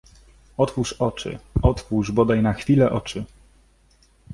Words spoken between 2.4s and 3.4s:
na chwilę oczy!